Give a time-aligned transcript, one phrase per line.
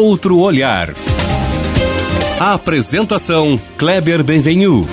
[0.00, 0.94] outro olhar.
[2.40, 4.88] A apresentação Kleber Benvenu.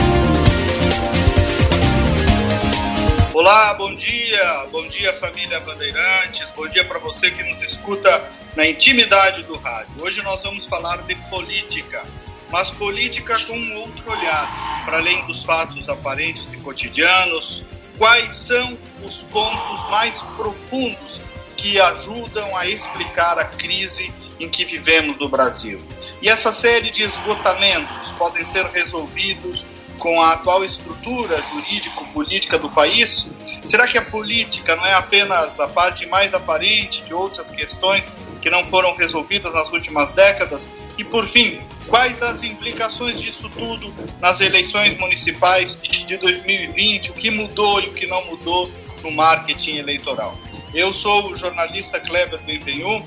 [3.33, 8.67] Olá, bom dia, bom dia família Bandeirantes, bom dia para você que nos escuta na
[8.67, 9.93] intimidade do rádio.
[10.01, 12.03] Hoje nós vamos falar de política,
[12.51, 17.65] mas política com um outro olhar, para além dos fatos aparentes e cotidianos,
[17.97, 21.21] quais são os pontos mais profundos
[21.55, 25.81] que ajudam a explicar a crise em que vivemos no Brasil.
[26.21, 29.65] E essa série de esgotamentos podem ser resolvidos
[29.97, 33.27] com a atual estrutura jurídico-política do país?
[33.65, 38.07] Será que a política não é apenas a parte mais aparente de outras questões
[38.41, 40.67] que não foram resolvidas nas últimas décadas?
[40.97, 47.11] E, por fim, quais as implicações disso tudo nas eleições municipais de 2020?
[47.11, 48.71] O que mudou e o que não mudou
[49.03, 50.35] no marketing eleitoral?
[50.73, 53.05] Eu sou o jornalista Kleber Benvenu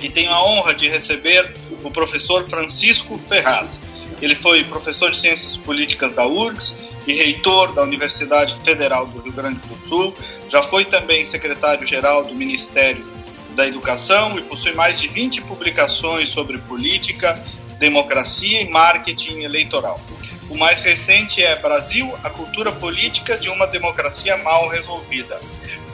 [0.00, 3.78] e tenho a honra de receber o professor Francisco Ferraz.
[4.20, 6.74] Ele foi professor de Ciências Políticas da URGS
[7.06, 10.14] e reitor da Universidade Federal do Rio Grande do Sul.
[10.48, 13.06] Já foi também secretário-geral do Ministério
[13.54, 17.42] da Educação e possui mais de 20 publicações sobre política,
[17.78, 20.00] democracia e marketing eleitoral.
[20.48, 25.38] O mais recente é Brasil, a cultura política de uma democracia mal resolvida.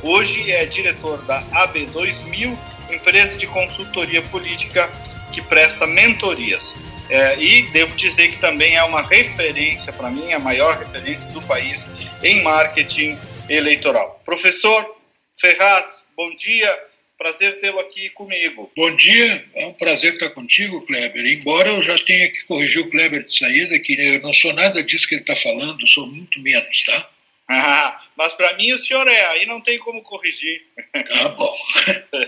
[0.03, 2.57] Hoje é diretor da AB 2000,
[2.91, 4.91] empresa de consultoria política
[5.33, 6.75] que presta mentorias.
[7.11, 11.43] É, e devo dizer que também é uma referência, para mim, a maior referência do
[11.43, 11.85] país
[12.23, 13.19] em marketing
[13.49, 14.23] eleitoral.
[14.25, 14.97] Professor
[15.37, 16.79] Ferraz, bom dia,
[17.19, 18.71] prazer tê-lo aqui comigo.
[18.75, 21.27] Bom dia, é um prazer estar contigo, Kleber.
[21.27, 24.83] Embora eu já tenha que corrigir o Kleber de saída, que eu não sou nada
[24.83, 27.11] disso que ele está falando, sou muito menos, tá?
[27.49, 30.67] Ah, mas para mim o senhor é, aí não tem como corrigir.
[30.93, 31.55] Tá bom.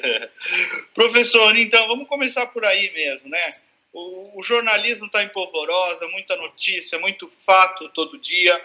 [0.94, 3.54] Professor, então vamos começar por aí mesmo, né?
[3.92, 8.60] O, o jornalismo está em polvorosa, muita notícia, muito fato todo dia,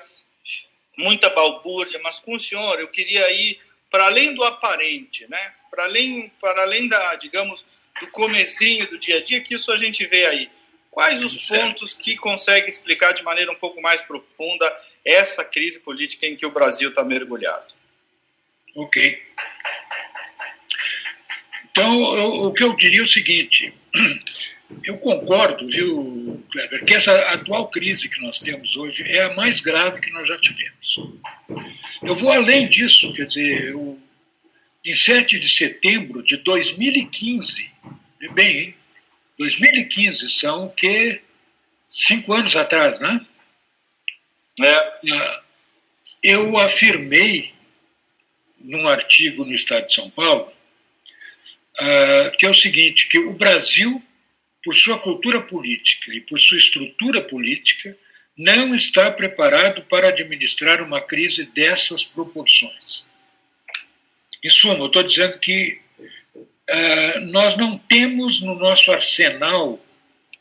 [0.98, 5.54] muita balbúrdia, mas com o senhor eu queria ir para além do aparente, né?
[5.70, 7.66] Para além, para além da, digamos,
[8.00, 10.50] do comecinho do dia a dia, que isso a gente vê aí.
[10.92, 14.70] Quais os pontos que consegue explicar de maneira um pouco mais profunda
[15.06, 17.74] essa crise política em que o Brasil está mergulhado?
[18.76, 19.24] Ok.
[21.72, 23.74] Então, eu, o que eu diria é o seguinte:
[24.84, 29.62] eu concordo, viu, Kleber, que essa atual crise que nós temos hoje é a mais
[29.62, 30.98] grave que nós já tivemos.
[32.04, 33.98] Eu vou além disso, quer dizer, eu,
[34.84, 37.72] em 7 de setembro de 2015,
[38.34, 38.81] bem, hein?
[39.42, 41.20] 2015 são o que?
[41.92, 43.26] Cinco anos atrás, né?
[44.62, 45.42] É.
[46.22, 47.52] Eu afirmei
[48.60, 50.54] num artigo no Estado de São Paulo
[51.80, 54.04] uh, que é o seguinte, que o Brasil,
[54.64, 57.98] por sua cultura política e por sua estrutura política,
[58.38, 63.04] não está preparado para administrar uma crise dessas proporções.
[64.44, 65.82] Em suma, eu estou dizendo que
[66.72, 69.80] uh, nós não temos no nosso arsenal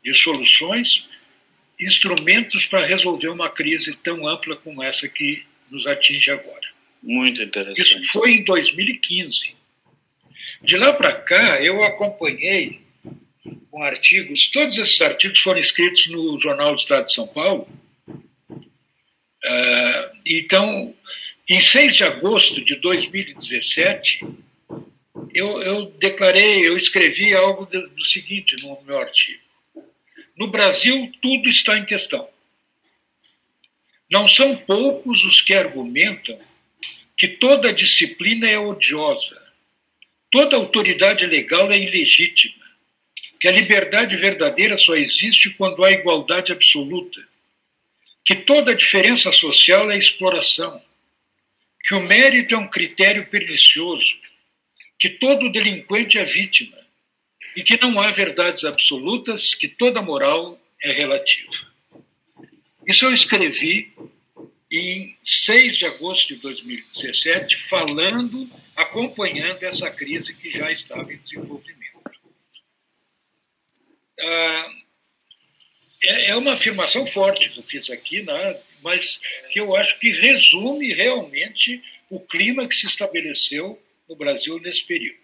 [0.03, 1.07] de soluções
[1.79, 6.69] instrumentos para resolver uma crise tão ampla como essa que nos atinge agora.
[7.03, 7.81] Muito interessante.
[7.81, 9.55] Isso foi em 2015.
[10.63, 12.83] De lá para cá, eu acompanhei
[13.71, 17.67] com artigos, todos esses artigos foram escritos no Jornal do Estado de São Paulo.
[18.51, 20.95] Uh, então,
[21.49, 24.21] em 6 de agosto de 2017,
[25.35, 29.41] eu, eu declarei, eu escrevi algo do, do seguinte no meu artigo.
[30.37, 32.29] No Brasil, tudo está em questão.
[34.11, 36.39] Não são poucos os que argumentam
[37.17, 39.41] que toda disciplina é odiosa,
[40.31, 42.65] toda autoridade legal é ilegítima,
[43.39, 47.21] que a liberdade verdadeira só existe quando há igualdade absoluta,
[48.25, 50.83] que toda diferença social é exploração,
[51.85, 54.15] que o mérito é um critério pernicioso,
[55.01, 56.79] que todo delinquente é vítima
[57.57, 61.51] e que não há verdades absolutas, que toda moral é relativa.
[62.87, 63.93] Isso eu escrevi
[64.71, 71.81] em 6 de agosto de 2017, falando, acompanhando essa crise que já estava em desenvolvimento.
[74.21, 74.73] Ah,
[76.05, 78.61] é, é uma afirmação forte que eu fiz aqui, né?
[78.83, 79.21] mas
[79.51, 83.81] que eu acho que resume realmente o clima que se estabeleceu
[84.11, 85.19] no Brasil nesse período.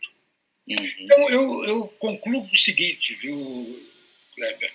[0.69, 0.93] Uhum.
[1.01, 3.85] Então, eu, eu concluo o seguinte, viu,
[4.35, 4.73] Kleber?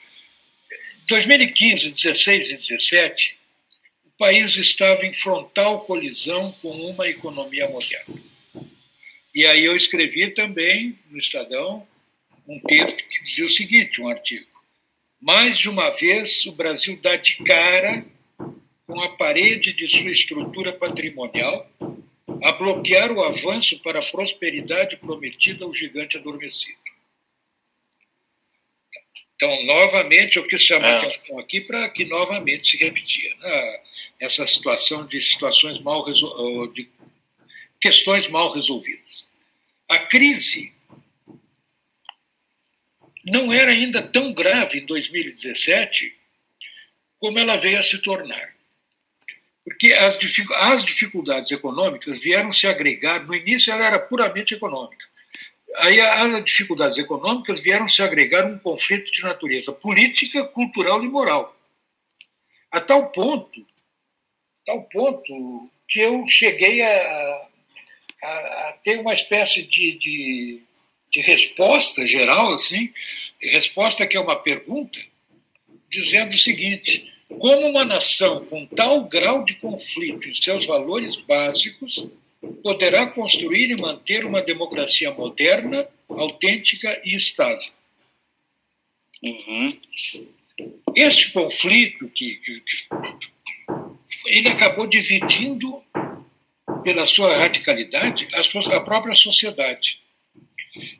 [1.07, 3.37] 2015, 16 e 17,
[4.05, 8.15] o país estava em frontal colisão com uma economia moderna.
[9.33, 11.87] E aí eu escrevi também no Estadão
[12.47, 14.47] um texto que dizia o seguinte, um artigo.
[15.21, 18.05] Mais de uma vez, o Brasil dá de cara
[18.85, 21.69] com a parede de sua estrutura patrimonial
[22.41, 26.79] a bloquear o avanço para a prosperidade prometida ao gigante adormecido.
[29.35, 30.97] Então, novamente, eu quis chamar a é.
[30.97, 33.81] atenção aqui para que novamente se repetia né?
[34.19, 36.05] essa situação de situações mal
[36.73, 36.87] de
[37.79, 39.27] questões mal resolvidas.
[39.89, 40.71] A crise
[43.25, 46.15] não era ainda tão grave em 2017
[47.19, 48.55] como ela veio a se tornar.
[49.63, 50.17] Porque as,
[50.83, 55.05] dificuldades econômicas vieram se agregar, no início ela era puramente econômica.
[55.77, 61.55] Aí as dificuldades econômicas vieram se agregar um conflito de natureza política, cultural e moral.
[62.71, 63.65] A tal ponto,
[64.65, 67.47] tal ponto que eu cheguei a,
[68.23, 70.61] a, a ter uma espécie de, de
[71.11, 72.91] de resposta geral, assim,
[73.41, 74.97] resposta que é uma pergunta,
[75.89, 82.05] dizendo o seguinte: como uma nação com tal grau de conflito em seus valores básicos
[82.63, 87.71] poderá construir e manter uma democracia moderna, autêntica e estável?
[89.23, 89.79] Uhum.
[90.95, 92.87] Este conflito que, que, que
[94.25, 95.81] ele acabou dividindo
[96.83, 99.99] pela sua radicalidade a própria sociedade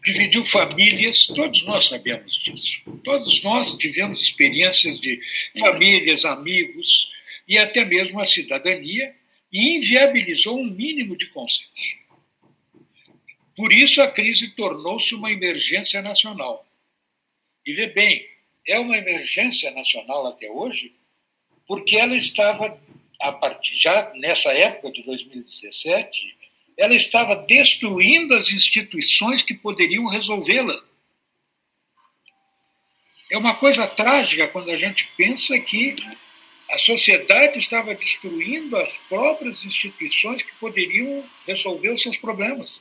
[0.04, 2.82] dividiu famílias, todos nós sabemos disso.
[3.04, 5.20] Todos nós tivemos experiências de
[5.58, 7.10] famílias, amigos
[7.48, 9.16] e até mesmo a cidadania
[9.52, 11.70] e inviabilizou um mínimo de consenso.
[13.56, 16.66] Por isso a crise tornou-se uma emergência nacional.
[17.66, 18.26] E vê bem,
[18.68, 20.94] é uma emergência nacional até hoje,
[21.68, 22.80] porque ela estava,
[23.20, 26.41] a partir, já nessa época de 2017,
[26.78, 30.82] ela estava destruindo as instituições que poderiam resolvê-la.
[33.32, 35.96] É uma coisa trágica quando a gente pensa que
[36.70, 42.80] a sociedade estava destruindo as próprias instituições que poderiam resolver os seus problemas.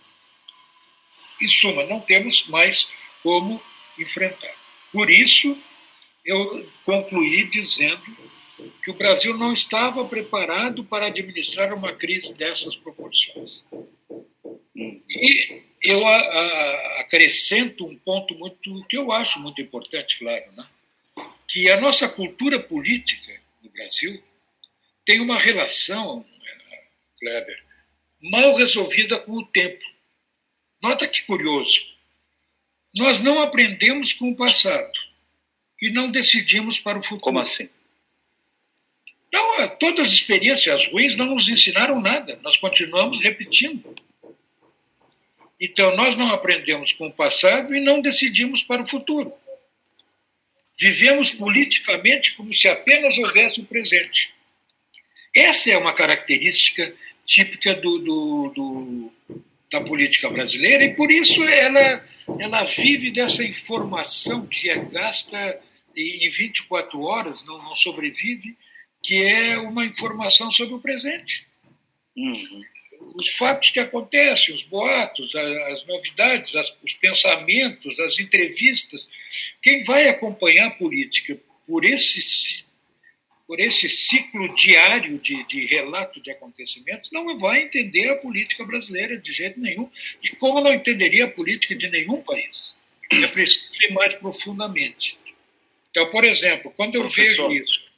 [1.41, 2.89] Em suma, não temos mais
[3.23, 3.61] como
[3.99, 4.55] enfrentar.
[4.93, 5.57] Por isso,
[6.25, 8.01] eu concluí dizendo
[8.83, 13.63] que o Brasil não estava preparado para administrar uma crise dessas proporções.
[14.75, 20.67] E eu a, a, acrescento um ponto muito que eu acho muito importante, claro, né?
[21.49, 24.23] que a nossa cultura política no Brasil
[25.05, 26.25] tem uma relação,
[27.19, 27.63] Kleber,
[28.23, 29.85] mal resolvida com o tempo.
[30.83, 31.85] Nota que curioso.
[32.97, 34.93] Nós não aprendemos com o passado
[35.81, 37.21] e não decidimos para o futuro.
[37.21, 37.69] Como assim?
[39.33, 43.95] Não, todas as experiências ruins não nos ensinaram nada, nós continuamos repetindo.
[45.61, 49.33] Então, nós não aprendemos com o passado e não decidimos para o futuro.
[50.79, 54.33] Vivemos politicamente como se apenas houvesse o presente.
[55.37, 56.93] Essa é uma característica
[57.27, 59.13] típica do, do, do,
[59.71, 62.05] da política brasileira e, por isso, ela,
[62.41, 65.61] ela vive dessa informação que é gasta
[65.95, 68.57] em 24 horas, não, não sobrevive
[69.03, 71.47] que é uma informação sobre o presente.
[72.17, 72.63] Uhum.
[73.15, 79.09] Os fatos que acontecem, os boatos, as, novidades, as, os pensamentos, as entrevistas.
[79.63, 82.65] Quem vai acompanhar a política por esse,
[83.47, 89.17] por esse ciclo diário de, de relato de acontecimentos não vai entender a política brasileira
[89.17, 89.91] de jeito nenhum,
[90.23, 92.75] e como não entenderia a política de nenhum país.
[93.13, 95.19] É preciso ir mais profundamente.
[95.91, 97.49] Então, por exemplo, quando eu Professor.
[97.49, 97.90] vejo isso,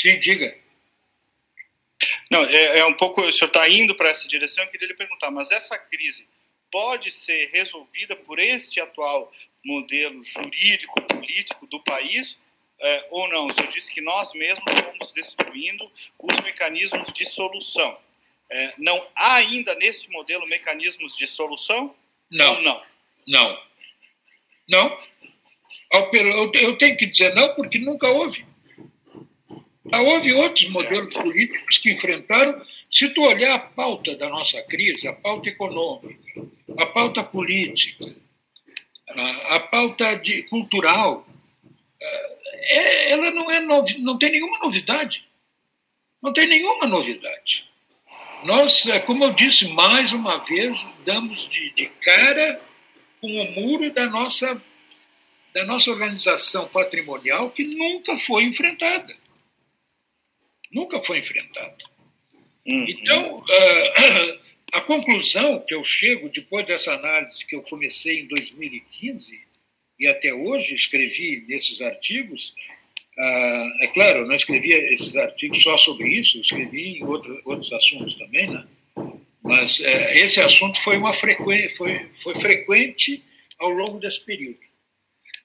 [0.00, 0.56] Sim, diga.
[2.30, 3.20] Não, é, é um pouco.
[3.20, 4.62] O senhor está indo para essa direção.
[4.62, 6.24] Eu queria lhe perguntar, mas essa crise
[6.70, 9.32] pode ser resolvida por este atual
[9.64, 12.38] modelo jurídico, político do país?
[12.80, 13.46] É, ou não?
[13.46, 17.98] O senhor disse que nós mesmos estamos destruindo os mecanismos de solução.
[18.48, 21.92] É, não há ainda nesse modelo mecanismos de solução?
[22.30, 22.62] Não.
[22.62, 22.82] Não?
[23.26, 23.62] Não.
[24.68, 25.02] Não.
[25.90, 28.46] Eu tenho que dizer não porque nunca houve.
[29.92, 32.62] Houve outros modelos políticos que enfrentaram.
[32.90, 36.18] Se tu olhar a pauta da nossa crise, a pauta econômica,
[36.78, 38.14] a pauta política,
[39.48, 41.26] a pauta de, cultural,
[42.00, 45.24] é, ela não, é novi, não tem nenhuma novidade.
[46.22, 47.64] Não tem nenhuma novidade.
[48.44, 52.60] Nós, é, como eu disse mais uma vez, damos de, de cara
[53.20, 54.60] com o muro da nossa,
[55.54, 59.14] da nossa organização patrimonial que nunca foi enfrentada
[60.72, 61.84] nunca foi enfrentado.
[62.66, 62.86] Uhum.
[62.88, 64.38] Então, uh,
[64.72, 69.48] a conclusão que eu chego depois dessa análise que eu comecei em 2015
[69.98, 72.54] e até hoje escrevi nesses artigos.
[73.18, 77.72] Ah, é claro, eu não escrevi esses artigos só sobre isso, escrevi em outro, outros
[77.72, 78.64] assuntos também, né?
[79.42, 81.68] mas é, esse assunto foi, uma frequ...
[81.76, 83.22] foi, foi frequente
[83.58, 84.67] ao longo desse período.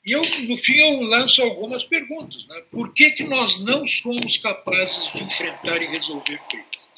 [0.05, 2.45] E eu, no fim, eu lanço algumas perguntas.
[2.47, 2.61] Né?
[2.69, 6.93] Por que, que nós não somos capazes de enfrentar e resolver crises?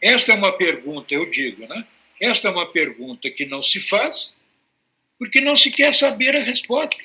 [0.00, 1.86] Esta é uma pergunta, eu digo, né?
[2.20, 4.34] Esta é uma pergunta que não se faz
[5.18, 7.04] porque não se quer saber a resposta.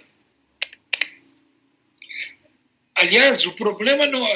[2.96, 4.28] Aliás, o problema não,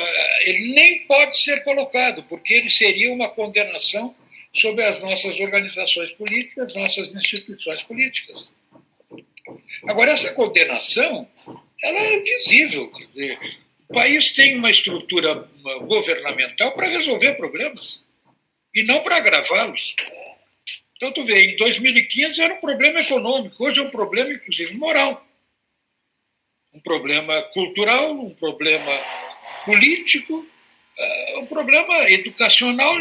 [0.41, 4.15] ele nem pode ser colocado, porque ele seria uma condenação
[4.53, 8.53] sobre as nossas organizações políticas, nossas instituições políticas.
[9.87, 11.27] Agora, essa condenação,
[11.81, 12.91] ela é visível.
[13.13, 13.39] Dizer,
[13.89, 15.49] o país tem uma estrutura
[15.81, 18.03] governamental para resolver problemas
[18.73, 19.95] e não para agravá-los.
[20.95, 25.25] Então, tu vê, em 2015 era um problema econômico, hoje é um problema, inclusive, moral.
[26.73, 28.91] Um problema cultural, um problema
[29.65, 30.47] político,
[30.97, 32.95] eh, um problema educacional.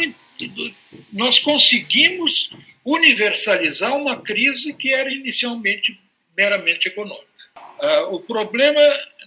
[1.13, 2.51] Nós conseguimos
[2.85, 5.99] universalizar uma crise que era inicialmente
[6.41, 7.27] meramente econômica.
[7.55, 8.81] Ah, o problema,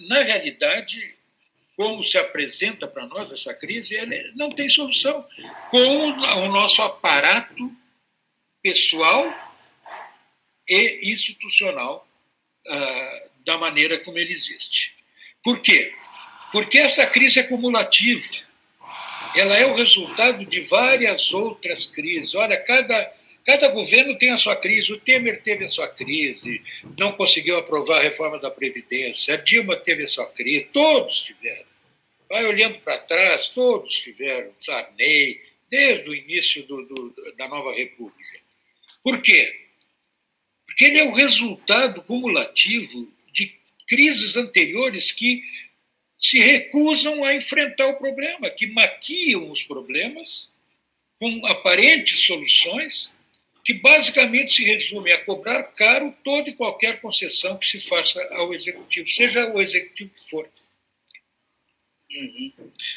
[0.09, 0.97] na realidade,
[1.77, 5.23] como se apresenta para nós essa crise, ele não tem solução
[5.69, 7.71] com o nosso aparato
[8.63, 9.31] pessoal
[10.67, 12.07] e institucional
[12.67, 14.93] uh, da maneira como ele existe.
[15.43, 15.93] Por quê?
[16.51, 18.25] Porque essa crise é cumulativa.
[19.35, 22.33] Ela é o resultado de várias outras crises.
[22.33, 23.11] Olha, cada
[23.45, 24.93] Cada governo tem a sua crise.
[24.93, 26.61] O Temer teve a sua crise,
[26.97, 29.33] não conseguiu aprovar a reforma da Previdência.
[29.33, 30.69] A Dilma teve a sua crise.
[30.71, 31.65] Todos tiveram.
[32.29, 34.51] Vai olhando para trás, todos tiveram.
[34.61, 38.39] Sarney, desde o início do, do, da nova República.
[39.03, 39.59] Por quê?
[40.65, 43.53] Porque ele é o resultado cumulativo de
[43.87, 45.43] crises anteriores que
[46.17, 50.49] se recusam a enfrentar o problema, que maquiam os problemas
[51.19, 53.12] com aparentes soluções
[53.63, 58.53] que basicamente se resume a cobrar caro toda e qualquer concessão que se faça ao
[58.53, 60.49] executivo, seja o executivo que for.
[62.15, 62.53] Uhum.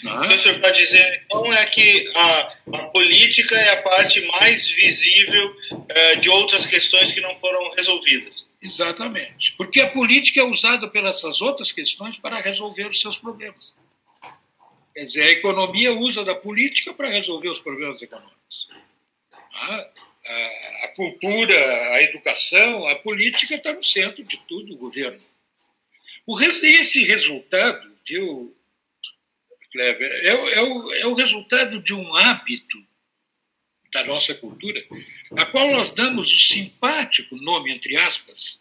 [0.06, 0.20] Ah.
[0.20, 4.20] O que o senhor está dizendo, então, é que a, a, política é a parte
[4.26, 5.56] mais visível
[5.88, 8.46] é, de outras questões que não foram resolvidas.
[8.60, 9.54] Exatamente.
[9.56, 13.72] Porque a política é usada pelas outras questões para resolver os seus problemas.
[14.92, 18.68] Quer dizer, a economia usa da política para resolver os problemas econômicos.
[19.54, 19.88] Ah,
[20.26, 25.20] a, cultura, a educação, a política está no centro de tudo o governo.
[26.26, 28.54] O, esse resultado, viu,
[29.70, 32.82] Kleber, é, é, o, é o resultado de um hábito
[33.92, 34.84] da nossa cultura,
[35.36, 38.58] a qual nós damos o simpático nome, entre aspas,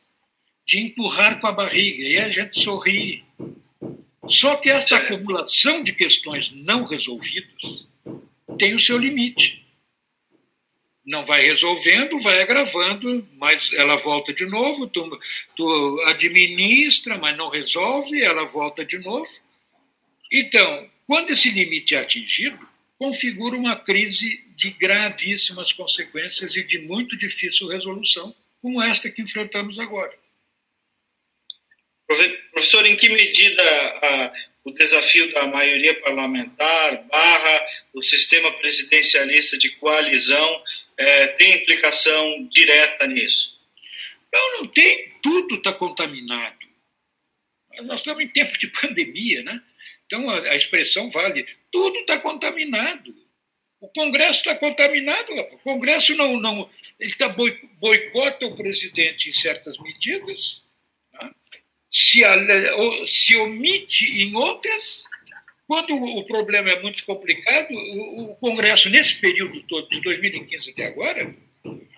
[0.65, 3.23] de empurrar com a barriga, e a gente sorri.
[4.27, 7.85] Só que essa acumulação de questões não resolvidas
[8.57, 9.64] tem o seu limite
[11.05, 15.19] não vai resolvendo, vai agravando, mas ela volta de novo, tu,
[15.55, 19.29] tu administra, mas não resolve, ela volta de novo.
[20.31, 22.57] Então, quando esse limite é atingido,
[22.97, 29.77] configura uma crise de gravíssimas consequências e de muito difícil resolução, como esta que enfrentamos
[29.77, 30.17] agora.
[32.51, 34.33] Professor, em que medida a,
[34.63, 40.63] o desafio da maioria parlamentar barra o sistema presidencialista de coalizão
[40.97, 43.55] é, tem implicação direta nisso?
[44.31, 45.13] Não, não tem.
[45.21, 46.57] Tudo está contaminado.
[47.83, 49.61] Nós estamos em tempo de pandemia, né?
[50.05, 51.47] Então a, a expressão vale.
[51.71, 53.15] Tudo está contaminado.
[53.79, 55.31] O Congresso está contaminado.
[55.31, 60.61] O Congresso não, não ele tá boicota o presidente em certas medidas,
[61.13, 61.31] né?
[61.91, 62.21] se,
[63.05, 65.03] se omite em outras
[65.67, 71.35] quando o problema é muito complicado, o Congresso, nesse período todo, de 2015 até agora,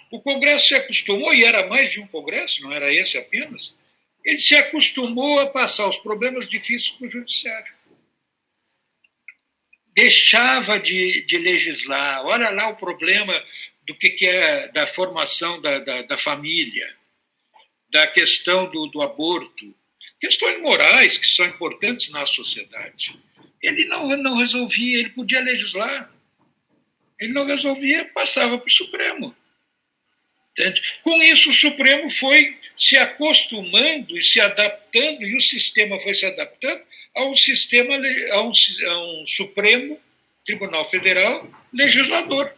[0.09, 3.75] o Congresso se acostumou, e era mais de um Congresso, não era esse apenas,
[4.23, 7.73] ele se acostumou a passar os problemas difíceis para o Judiciário.
[9.93, 12.25] Deixava de, de, legislar.
[12.25, 13.33] Olha lá o problema
[13.83, 16.93] do que, que é da formação da, da, da família,
[17.89, 19.73] da questão do, do aborto,
[20.19, 23.17] questões morais que são importantes na sociedade.
[23.67, 26.11] Ele não, não resolvia, ele podia legislar.
[27.19, 29.35] Ele não resolvia, passava para o Supremo.
[30.51, 30.81] Entende?
[31.03, 36.25] Com isso, o Supremo foi se acostumando e se adaptando, e o sistema foi se
[36.25, 36.81] adaptando
[37.15, 39.99] ao sistema, a um, a um Supremo
[40.45, 42.53] Tribunal Federal legislador.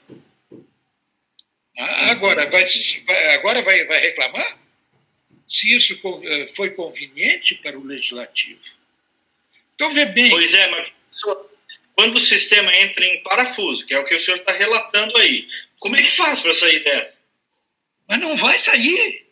[1.78, 2.68] Ah, agora vai,
[3.06, 4.60] vai, agora vai, vai reclamar?
[5.50, 8.62] se isso eh, foi conveniente para o legislativo.
[9.74, 10.30] Então, vê bem.
[10.30, 10.92] Pois é, mas
[11.96, 15.48] quando o sistema entra em parafuso, que é o que o senhor está relatando aí,
[15.80, 17.20] como é que faz para sair dessa?
[18.08, 19.26] Mas não vai sair.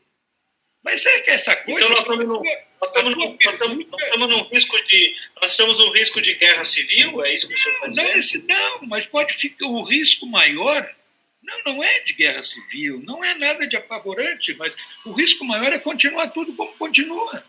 [0.83, 1.79] Mas é que essa coisa.
[1.79, 5.15] Então nós estamos, no, nós estamos, no, nós estamos, nós estamos num risco de.
[5.41, 7.25] Nós estamos num risco de guerra civil?
[7.25, 8.47] É isso que o senhor está dizendo?
[8.47, 10.93] Não, não, mas pode ficar o risco maior.
[11.41, 14.75] Não, não é de guerra civil, não é nada de apavorante, mas
[15.05, 17.45] o risco maior é continuar tudo como continua.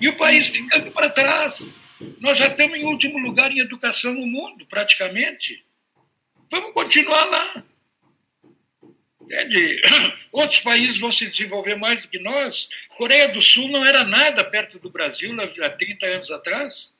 [0.00, 1.74] E o país ficando para trás.
[2.20, 5.64] Nós já estamos em último lugar em educação no mundo, praticamente.
[6.50, 7.64] Vamos continuar lá.
[9.20, 9.80] Entende?
[10.32, 12.68] Outros países vão se desenvolver mais do que nós.
[12.96, 16.92] Coreia do Sul não era nada perto do Brasil há 30 anos atrás.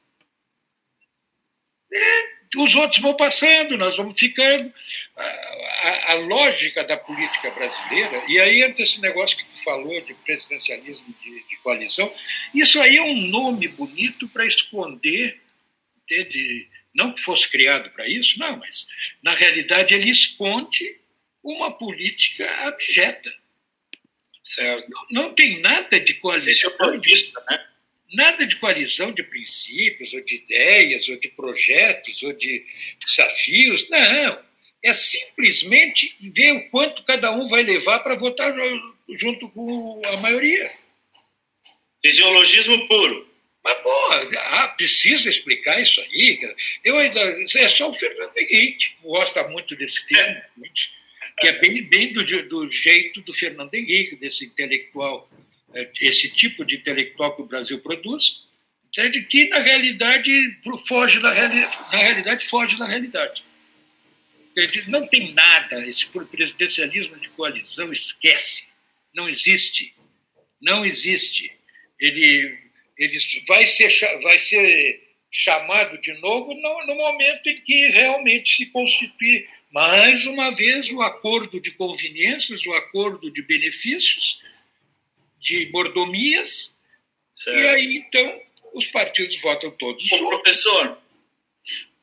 [1.90, 4.72] E os outros vão passando, nós vamos ficando.
[5.16, 10.14] A, a, a, lógica da política brasileira, e aí entra esse negócio que falou de
[10.14, 12.14] presidencialismo de, de coalizão,
[12.54, 15.40] isso aí é um nome bonito para esconder,
[16.02, 16.68] entende?
[16.94, 18.86] não que fosse criado para isso, não, mas
[19.22, 20.96] na realidade ele esconde
[21.42, 23.34] uma política abjeta.
[24.44, 24.88] Certo.
[24.88, 26.70] Não, não tem nada de coalizão.
[26.70, 27.66] Esse é de vista, né?
[28.12, 32.64] Nada de coalizão de princípios, ou de ideias, ou de projetos, ou de
[33.04, 33.88] desafios.
[33.88, 34.44] Não.
[34.82, 38.54] É simplesmente ver o quanto cada um vai levar para votar
[39.10, 40.70] junto com a maioria.
[42.04, 43.34] Fisiologismo puro.
[43.64, 46.38] Mas, porra, ah, precisa explicar isso aí.
[46.84, 47.20] Eu ainda,
[47.56, 50.36] é só o Fernando Henrique que gosta muito desse termo.
[50.36, 55.28] É que é bem, bem do, do jeito do Fernando Henrique, desse intelectual,
[55.74, 58.42] é, esse tipo de intelectual que o Brasil produz,
[58.88, 59.22] entende?
[59.22, 60.30] que na realidade
[60.86, 63.42] foge da realidade, na realidade foge da realidade.
[64.86, 68.62] Não tem nada, esse presidencialismo de coalizão esquece,
[69.14, 69.94] não existe,
[70.60, 71.50] não existe.
[72.00, 72.58] Ele,
[72.98, 73.88] ele vai, ser,
[74.22, 80.50] vai ser chamado de novo no, no momento em que realmente se constituir mais uma
[80.54, 84.38] vez, o acordo de conveniências, o acordo de benefícios,
[85.40, 86.72] de mordomias,
[87.32, 87.58] certo.
[87.58, 88.40] e aí, então,
[88.72, 90.08] os partidos votam todos.
[90.08, 90.96] Bom, professor,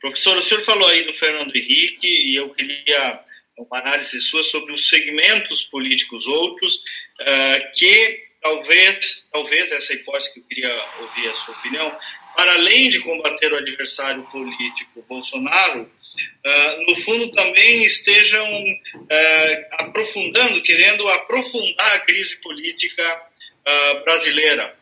[0.01, 3.25] professor, o senhor falou aí do Fernando Henrique, e eu queria
[3.69, 6.75] uma análise sua sobre os segmentos políticos outros,
[7.21, 11.97] uh, que talvez, talvez essa hipótese que eu queria ouvir a sua opinião,
[12.35, 20.61] para além de combater o adversário político Bolsonaro, uh, no fundo também estejam uh, aprofundando,
[20.63, 23.29] querendo aprofundar a crise política
[23.67, 24.75] uh, brasileira?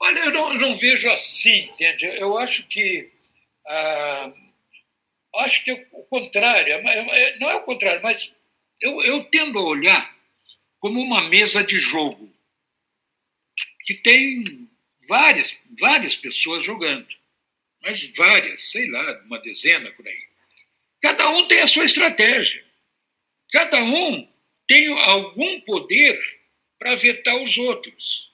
[0.00, 2.06] Olha, eu não, não, vejo assim, entende?
[2.06, 3.08] Eu acho que
[5.36, 8.32] acho que é o contrário, é, é, não é o contrário, mas
[8.80, 10.16] eu, eu tendo a olhar
[10.78, 12.32] como uma mesa de jogo
[13.84, 14.68] que tem
[15.08, 17.06] várias, várias pessoas jogando
[17.82, 20.22] mas várias, sei lá, uma dezena por aí.
[21.00, 22.64] Cada um tem a sua estratégia.
[23.50, 24.28] Cada um
[24.68, 26.18] tem algum poder
[26.78, 28.30] para vetar os outros.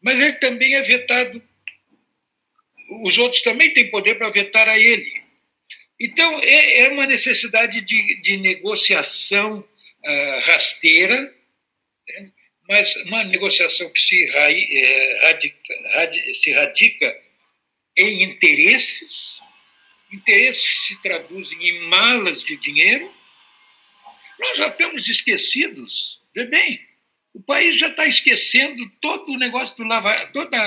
[0.00, 1.42] Mas ele também é vetado.
[3.02, 5.23] Os outros também têm poder para vetar a ele.
[6.04, 11.34] Então, é, é uma necessidade de, de negociação uh, rasteira,
[12.06, 12.30] né?
[12.68, 15.74] mas uma negociação que se, eh, radica,
[16.34, 17.22] se radica
[17.96, 19.38] em interesses,
[20.12, 23.10] interesses que se traduzem em malas de dinheiro.
[24.38, 26.86] Nós já estamos esquecidos, vê bem,
[27.32, 30.58] o país já está esquecendo todo o negócio do Lava toda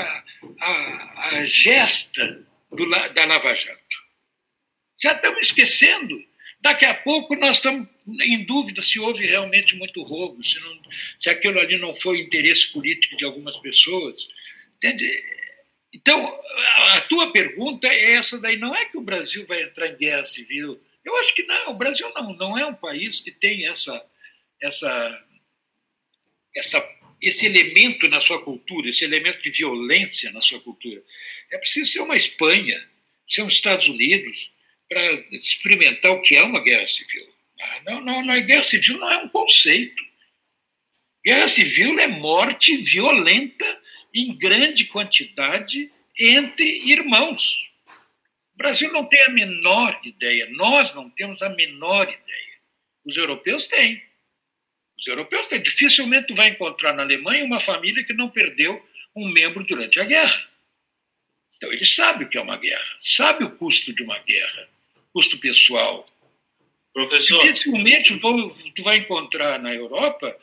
[0.60, 4.07] a, a gesta do, da Lava Jato.
[5.02, 6.24] Já estamos esquecendo.
[6.60, 7.88] Daqui a pouco nós estamos
[8.22, 10.80] em dúvida se houve realmente muito roubo, se, não,
[11.18, 14.28] se aquilo ali não foi interesse político de algumas pessoas.
[14.78, 15.06] Entende?
[15.94, 16.40] Então,
[16.94, 18.58] a tua pergunta é essa daí.
[18.58, 20.80] Não é que o Brasil vai entrar em guerra civil.
[21.04, 21.72] Eu acho que não.
[21.72, 24.06] O Brasil não, não é um país que tem essa,
[24.62, 25.26] essa,
[26.56, 26.90] essa,
[27.22, 31.02] esse elemento na sua cultura, esse elemento de violência na sua cultura.
[31.52, 32.88] É preciso ser uma Espanha,
[33.28, 34.52] ser os Estados Unidos,
[34.90, 37.28] para experimentar o que é uma guerra civil.
[37.60, 40.04] Ah, não, não, não, guerra civil não é um conceito.
[41.26, 43.82] Guerra civil é morte violenta
[44.14, 47.68] em grande quantidade entre irmãos.
[48.54, 52.58] O Brasil não tem a menor ideia, nós não temos a menor ideia.
[53.06, 54.02] Os europeus têm.
[54.98, 55.62] Os europeus têm.
[55.62, 58.84] Dificilmente vai encontrar na Alemanha uma família que não perdeu
[59.16, 60.48] um membro durante a guerra.
[61.56, 64.70] Então, eles sabem o que é uma guerra, sabe o custo de uma guerra,
[65.14, 66.06] custo pessoal.
[66.94, 67.42] Professor.
[67.44, 68.20] Dificilmente
[68.76, 70.36] tu vai encontrar na Europa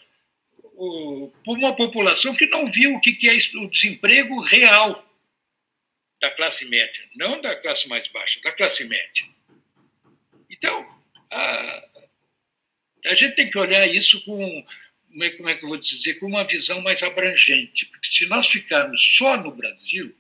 [1.47, 5.05] uma população que não viu o que é o desemprego real
[6.21, 9.27] da classe média, não da classe mais baixa, da classe média.
[10.51, 10.87] Então,
[11.31, 11.89] a,
[13.07, 14.67] a gente tem que olhar isso com,
[15.37, 19.03] como é que eu vou dizer, com uma visão mais abrangente, porque se nós ficarmos
[19.17, 20.15] só no Brasil,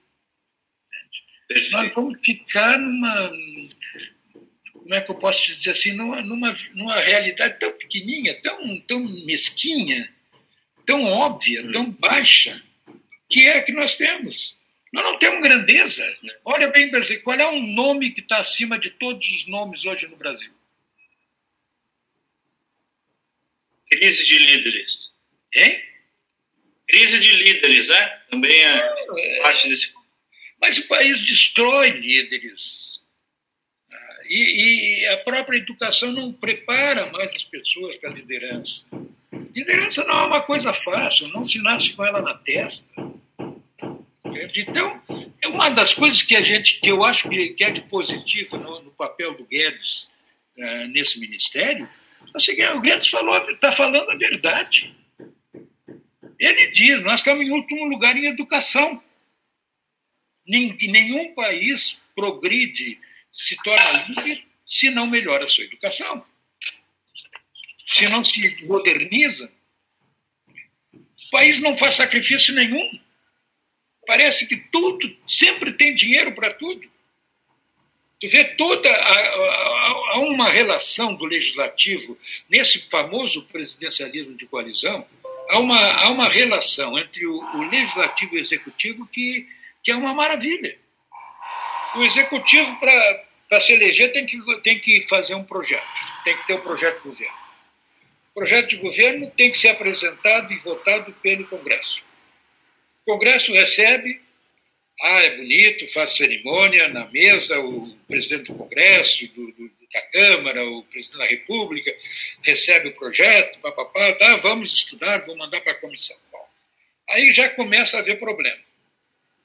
[1.72, 3.32] nós vamos ficar numa,
[4.84, 8.78] como é que eu posso te dizer assim, numa, numa, numa realidade tão pequenininha, tão,
[8.80, 10.12] tão mesquinha,
[10.84, 12.62] tão óbvia, tão baixa,
[13.30, 14.54] que é a que nós temos.
[14.92, 16.04] Nós não temos grandeza.
[16.44, 20.06] Olha bem, Brasil, qual é o nome que está acima de todos os nomes hoje
[20.06, 20.52] no Brasil?
[23.90, 25.14] Crise de líderes.
[25.54, 25.82] Hein?
[26.86, 28.08] Crise de líderes, né?
[28.28, 29.94] Também é, é parte desse.
[30.60, 32.93] Mas o país destrói líderes
[34.36, 38.84] e, e, a própria educação não prepara mais as pessoas para a liderança.
[39.54, 42.84] Liderança não é uma coisa fácil, não se nasce com ela na testa.
[44.56, 45.00] Então,
[45.40, 48.82] é uma das coisas que a gente, que eu acho que, é de positivo no,
[48.82, 50.08] no papel do Guedes
[50.58, 51.88] uh, nesse ministério,
[52.34, 54.92] é o seguinte, o Guedes falou, está falando a verdade.
[56.40, 59.00] Ele diz, nós estamos em último lugar em educação.
[60.44, 62.98] Nenhum país progride
[63.34, 66.24] se torna livre se não melhora a sua educação,
[67.86, 69.50] se não se moderniza.
[70.94, 73.00] O país não faz sacrifício nenhum.
[74.06, 76.88] Parece que tudo, sempre tem dinheiro para tudo.
[78.20, 82.18] Tu vê toda a, uma relação do legislativo
[82.48, 85.06] nesse famoso presidencialismo de coalizão,
[85.48, 89.46] há uma, há uma relação entre o, o legislativo e o executivo que,
[89.82, 90.78] que é uma maravilha.
[91.96, 95.86] O executivo, para se eleger, tem que, tem que fazer um projeto,
[96.24, 97.38] tem que ter um projeto de governo.
[98.30, 102.02] O projeto de governo tem que ser apresentado e votado pelo Congresso.
[103.06, 104.20] O Congresso recebe,
[105.00, 110.68] ah, é bonito, faz cerimônia na mesa, o presidente do Congresso, do, do, da Câmara,
[110.68, 111.94] o presidente da República,
[112.42, 116.16] recebe o projeto, papapá, tá, vamos estudar, vou mandar para a comissão.
[116.32, 116.44] Bom,
[117.08, 118.58] aí já começa a haver problema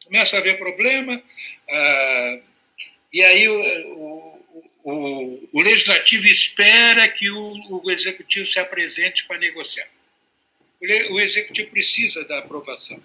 [0.09, 1.21] começa a haver problema,
[1.69, 2.39] ah,
[3.13, 3.59] e aí o,
[3.95, 4.45] o,
[4.83, 9.87] o, o, legislativo espera que o, o executivo se apresente para negociar.
[11.11, 13.01] O, executivo precisa da aprovação.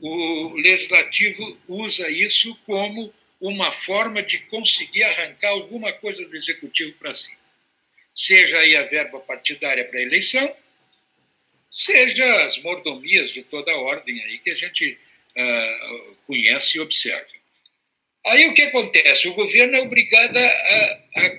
[0.00, 7.14] O legislativo usa isso como uma forma de conseguir arrancar alguma coisa do executivo para
[7.14, 7.32] si.
[8.14, 10.54] Seja aí a verba partidária para a eleição,
[11.70, 14.98] seja as mordomias de toda a ordem aí que a gente
[15.36, 17.26] uh, conhece e observa.
[18.26, 19.28] Aí o que acontece?
[19.28, 21.38] O governo é obrigado a, a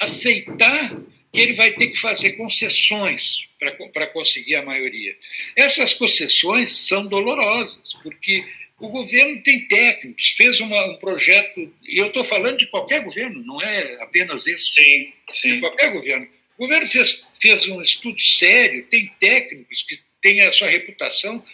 [0.00, 0.94] aceitar
[1.32, 3.46] que ele vai ter que fazer concessões
[3.92, 5.16] para conseguir a maioria.
[5.56, 8.44] Essas concessões são dolorosas, porque
[8.78, 13.42] o governo tem técnicos, fez uma, um projeto, e eu estou falando de qualquer governo,
[13.44, 14.72] não é apenas esse.
[14.72, 15.54] Sim, sim.
[15.54, 16.28] De qualquer governo.
[16.56, 21.44] O governo fez, fez um estudo sério, tem técnicos que têm a sua reputação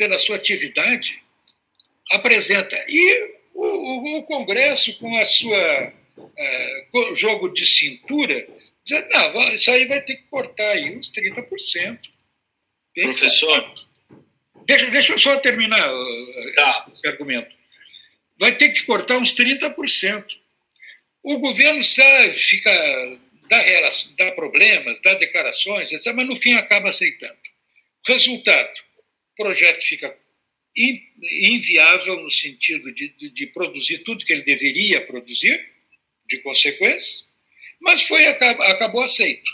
[0.00, 1.22] pela sua atividade,
[2.10, 2.74] apresenta.
[2.88, 8.48] E o, o, o Congresso, com a sua uh, jogo de cintura,
[8.86, 11.98] diz, não, isso aí vai ter que cortar aí uns 30%.
[12.94, 13.70] Professor?
[14.64, 16.86] Deixa, deixa eu só terminar uh, tá.
[16.94, 17.54] esse, argumento.
[18.38, 20.24] Vai ter que cortar uns 30%.
[21.22, 22.72] O governo sabe, fica,
[23.50, 23.62] dá,
[24.16, 27.36] dá problemas, dá declarações, etc., mas no fim acaba aceitando.
[28.06, 28.80] Resultado:
[29.40, 30.14] projeto fica
[30.76, 35.58] inviável no sentido de, de, de, produzir tudo que ele deveria produzir,
[36.28, 37.24] de consequência,
[37.80, 39.50] mas foi acabou aceito.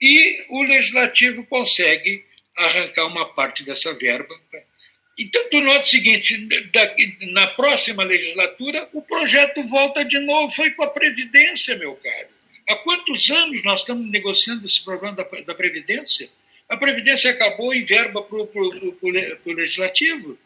[0.00, 2.24] E o legislativo consegue
[2.56, 4.34] arrancar uma parte dessa verba.
[5.18, 6.48] Então, tu nota o seguinte:
[7.32, 10.52] na próxima legislatura, o projeto volta de novo.
[10.52, 12.28] Foi com a Previdência, meu caro.
[12.68, 16.28] Há quantos anos nós estamos negociando esse problema da, da Previdência?
[16.68, 20.38] A Previdência acabou em verba para o legislativo.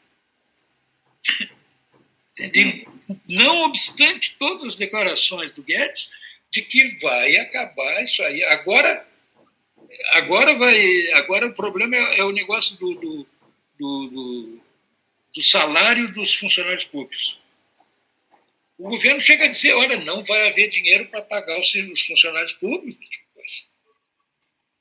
[3.29, 6.09] Não obstante todas as declarações do Guedes
[6.51, 8.43] de que vai acabar isso aí.
[8.45, 9.07] Agora,
[10.13, 13.27] agora, vai, agora o problema é, é o negócio do, do,
[13.79, 14.61] do,
[15.35, 17.39] do salário dos funcionários públicos.
[18.79, 21.73] O governo chega a dizer: olha, não vai haver dinheiro para pagar os
[22.07, 23.22] funcionários públicos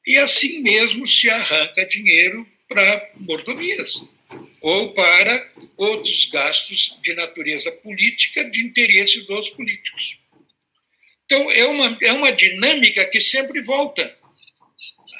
[0.05, 4.01] e assim mesmo se arranca dinheiro para mordomias
[4.61, 10.17] ou para outros gastos de natureza política, de interesse dos políticos.
[11.25, 14.17] Então, é uma, é uma dinâmica que sempre volta.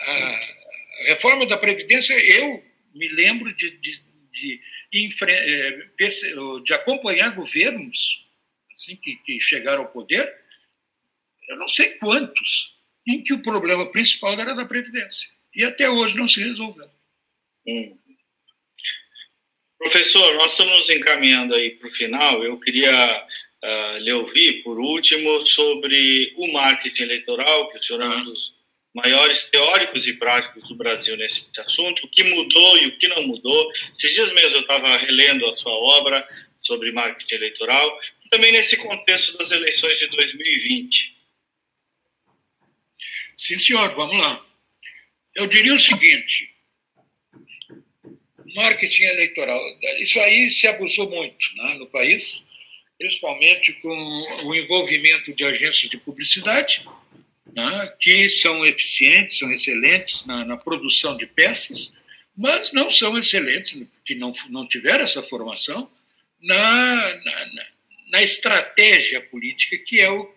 [0.05, 0.39] a
[1.07, 2.63] reforma da Previdência, eu
[2.93, 4.61] me lembro de, de, de,
[5.27, 5.79] é,
[6.63, 8.21] de acompanhar governos
[8.73, 10.33] assim, que, que chegaram ao poder,
[11.49, 12.75] eu não sei quantos,
[13.07, 15.27] em que o problema principal era da Previdência.
[15.55, 16.89] E até hoje não se resolveu.
[17.67, 17.97] Hum.
[19.77, 22.43] Professor, nós estamos nos encaminhando aí para o final.
[22.43, 23.27] Eu queria
[23.63, 28.53] uh, lhe ouvir, por último, sobre o marketing eleitoral, que o senhor é um dos
[28.93, 33.23] maiores teóricos e práticos do Brasil nesse assunto, o que mudou e o que não
[33.23, 33.71] mudou.
[33.97, 39.37] Esses dias mesmo eu estava relendo a sua obra sobre marketing eleitoral, também nesse contexto
[39.37, 41.20] das eleições de 2020.
[43.41, 44.45] Sim, senhor, vamos lá.
[45.35, 46.53] Eu diria o seguinte:
[48.53, 49.59] marketing eleitoral,
[49.97, 52.39] isso aí se abusou muito né, no país,
[52.99, 53.89] principalmente com
[54.43, 56.85] o envolvimento de agências de publicidade,
[57.51, 61.91] né, que são eficientes, são excelentes na, na, produção de peças,
[62.37, 63.75] mas não são excelentes,
[64.05, 65.89] que não, não tiveram essa formação,
[66.39, 67.65] na, na,
[68.11, 70.31] na estratégia política, que é o,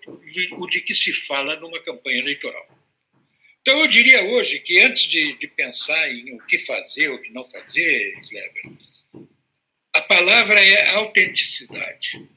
[0.53, 2.67] o de que se fala numa campanha eleitoral.
[3.67, 7.19] Então, eu diria hoje que antes de, de pensar em o que fazer ou o
[7.19, 8.79] que não fazer, Kleber,
[9.95, 12.29] a palavra é autenticidade.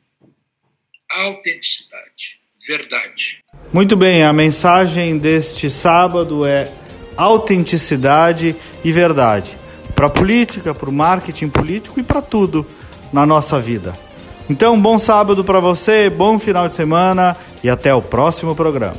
[1.09, 2.39] Autenticidade.
[2.65, 3.43] Verdade.
[3.73, 6.71] Muito bem, a mensagem deste sábado é
[7.17, 9.57] autenticidade e verdade.
[9.93, 12.65] Para a política, para o marketing político e para tudo
[13.11, 13.91] na nossa vida.
[14.49, 18.95] Então, bom sábado para você, bom final de semana e até o próximo programa.